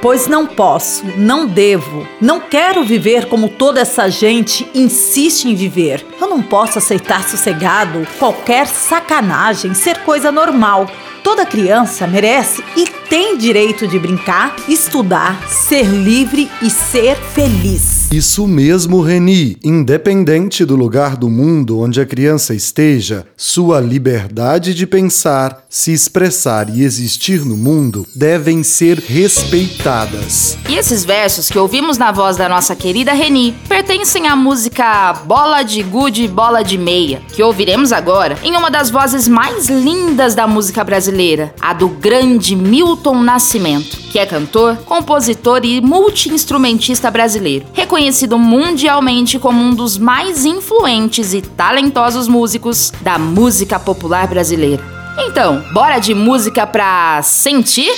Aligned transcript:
Pois 0.00 0.26
não 0.26 0.46
posso, 0.46 1.04
não 1.16 1.46
devo, 1.46 2.06
não 2.20 2.40
quero 2.40 2.84
viver 2.84 3.26
como 3.26 3.48
toda 3.48 3.80
essa 3.80 4.08
gente 4.08 4.68
insiste 4.74 5.44
em 5.46 5.54
viver. 5.54 6.04
Eu 6.20 6.28
não 6.28 6.42
posso 6.42 6.78
aceitar 6.78 7.28
sossegado 7.28 8.06
qualquer 8.18 8.66
sacanagem 8.66 9.74
ser 9.74 9.98
coisa 9.98 10.32
normal. 10.32 10.88
Toda 11.22 11.46
criança 11.46 12.06
merece 12.06 12.64
e 12.76 12.84
tem 13.08 13.36
direito 13.36 13.86
de 13.86 13.98
brincar, 13.98 14.56
estudar, 14.68 15.48
ser 15.48 15.84
livre 15.84 16.50
e 16.60 16.68
ser 16.68 17.16
feliz. 17.16 18.01
Isso 18.12 18.46
mesmo, 18.46 19.00
Reni. 19.00 19.56
Independente 19.64 20.66
do 20.66 20.76
lugar 20.76 21.16
do 21.16 21.30
mundo 21.30 21.80
onde 21.80 21.98
a 21.98 22.04
criança 22.04 22.54
esteja, 22.54 23.26
sua 23.38 23.80
liberdade 23.80 24.74
de 24.74 24.86
pensar, 24.86 25.64
se 25.70 25.94
expressar 25.94 26.68
e 26.68 26.82
existir 26.82 27.42
no 27.42 27.56
mundo 27.56 28.06
devem 28.14 28.62
ser 28.62 28.98
respeitadas. 28.98 30.58
E 30.68 30.76
esses 30.76 31.06
versos 31.06 31.48
que 31.48 31.58
ouvimos 31.58 31.96
na 31.96 32.12
voz 32.12 32.36
da 32.36 32.50
nossa 32.50 32.76
querida 32.76 33.14
Reni 33.14 33.54
pertencem 33.66 34.28
à 34.28 34.36
música 34.36 35.14
Bola 35.24 35.62
de 35.62 35.82
Gude, 35.82 36.28
Bola 36.28 36.62
de 36.62 36.76
Meia, 36.76 37.22
que 37.32 37.42
ouviremos 37.42 37.92
agora 37.92 38.36
em 38.42 38.54
uma 38.54 38.70
das 38.70 38.90
vozes 38.90 39.26
mais 39.26 39.70
lindas 39.70 40.34
da 40.34 40.46
música 40.46 40.84
brasileira, 40.84 41.54
a 41.58 41.72
do 41.72 41.88
grande 41.88 42.54
Milton 42.54 43.22
Nascimento, 43.22 43.96
que 44.10 44.18
é 44.18 44.26
cantor, 44.26 44.76
compositor 44.84 45.64
e 45.64 45.80
multiinstrumentista 45.80 47.10
brasileiro, 47.10 47.64
mundialmente 48.38 49.38
como 49.38 49.62
um 49.62 49.74
dos 49.74 49.96
mais 49.96 50.44
influentes 50.44 51.32
e 51.34 51.40
talentosos 51.40 52.26
músicos 52.26 52.92
da 53.00 53.18
música 53.18 53.78
popular 53.78 54.26
brasileira. 54.26 54.82
Então, 55.18 55.62
bora 55.72 55.98
de 55.98 56.14
música 56.14 56.66
pra 56.66 57.20
sentir? 57.22 57.92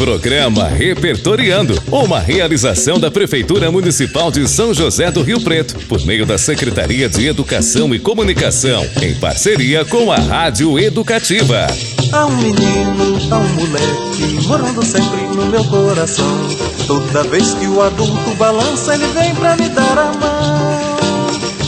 Programa 0.00 0.66
Repertoriando, 0.66 1.78
uma 1.92 2.18
realização 2.18 2.98
da 2.98 3.10
Prefeitura 3.10 3.70
Municipal 3.70 4.30
de 4.30 4.48
São 4.48 4.72
José 4.72 5.10
do 5.10 5.20
Rio 5.20 5.38
Preto, 5.42 5.76
por 5.86 6.02
meio 6.06 6.24
da 6.24 6.38
Secretaria 6.38 7.06
de 7.06 7.26
Educação 7.26 7.94
e 7.94 7.98
Comunicação, 7.98 8.82
em 9.02 9.14
parceria 9.16 9.84
com 9.84 10.10
a 10.10 10.16
Rádio 10.16 10.78
Educativa. 10.78 11.66
Há 12.12 12.24
um 12.24 12.36
menino, 12.38 13.18
há 13.30 13.36
um 13.40 13.48
moleque, 13.48 14.46
morando 14.46 14.82
sempre 14.82 15.20
no 15.36 15.44
meu 15.44 15.64
coração. 15.64 16.48
Toda 16.86 17.22
vez 17.24 17.52
que 17.52 17.66
o 17.66 17.82
adulto 17.82 18.34
balança, 18.36 18.94
ele 18.94 19.06
vem 19.08 19.34
pra 19.34 19.54
me 19.54 19.68
dar 19.68 19.98
a 19.98 20.12
mão. 20.14 20.89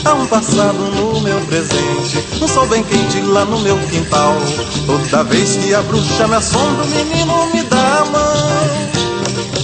Há 0.04 0.14
um 0.14 0.26
passado 0.26 0.78
no 0.96 1.20
meu 1.20 1.40
presente, 1.42 2.18
um 2.42 2.48
sol 2.48 2.66
bem 2.66 2.82
quente 2.82 3.20
lá 3.20 3.44
no 3.44 3.60
meu 3.60 3.78
quintal. 3.78 4.34
Toda 4.84 5.22
vez 5.24 5.56
que 5.56 5.72
a 5.74 5.82
bruxa 5.82 6.26
me 6.26 6.34
assombra, 6.34 6.84
o 6.84 6.88
menino 6.88 7.46
me 7.54 7.62
dá 7.62 8.00
a 8.00 8.04
mão. 8.06 8.92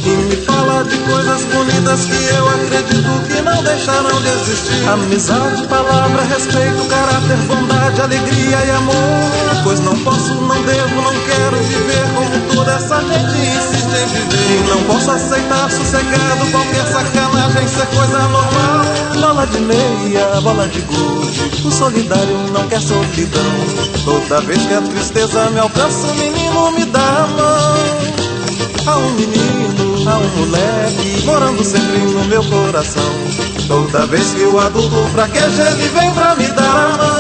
E 0.04 0.10
me 0.10 0.36
fala 0.36 0.84
de 0.84 0.96
coisas 0.98 1.44
bonitas 1.44 2.04
que 2.04 2.34
eu 2.34 2.48
acredito 2.48 3.26
que 3.26 3.42
não 3.42 3.62
deixarão 3.64 4.22
de 4.22 4.28
existir. 4.28 4.88
Amizade, 4.88 5.66
palavra, 5.66 6.22
respeito, 6.22 6.86
caráter, 6.88 7.36
bondade, 7.48 8.00
alegria 8.00 8.64
e 8.64 8.70
amor. 8.70 8.94
Pois 9.64 9.80
não 9.80 9.98
posso, 9.98 10.34
não 10.34 10.62
devo, 10.62 11.02
não 11.02 11.12
quero 11.12 11.56
viver 11.64 11.87
toda 12.54 12.72
essa 12.72 13.00
gente 13.00 13.38
insiste 13.38 13.86
em 13.86 14.06
viver. 14.06 14.68
Não 14.68 14.82
posso 14.84 15.10
aceitar 15.10 15.70
sossegado 15.70 16.46
qualquer 16.50 16.86
sacanagem 16.86 17.68
ser 17.68 17.86
coisa 17.86 18.18
normal. 18.28 18.84
Bola 19.20 19.46
de 19.46 19.60
meia, 19.60 20.40
bola 20.40 20.66
de 20.68 20.80
gude, 20.80 21.66
o 21.66 21.70
solidário 21.70 22.38
não 22.52 22.66
quer 22.68 22.80
solidão. 22.80 23.42
Toda 24.04 24.40
vez 24.42 24.64
que 24.66 24.74
a 24.74 24.80
tristeza 24.82 25.50
me 25.50 25.60
alcança, 25.60 26.06
o 26.06 26.14
menino 26.14 26.70
me 26.72 26.84
dá 26.86 27.00
a 27.00 27.26
mão. 27.26 28.08
Há 28.86 28.96
um 28.96 29.10
menino, 29.12 30.08
há 30.08 30.16
um 30.16 30.28
moleque, 30.38 31.24
morando 31.26 31.62
sempre 31.62 31.98
no 31.98 32.24
meu 32.24 32.42
coração. 32.44 33.02
Toda 33.66 34.06
vez 34.06 34.32
que 34.32 34.44
o 34.44 34.58
adulto 34.58 35.10
fraqueja, 35.12 35.70
ele 35.72 35.88
vem 35.88 36.10
pra 36.14 36.34
me 36.36 36.46
dar 36.48 36.64
a 36.64 36.96
mão. 36.96 37.17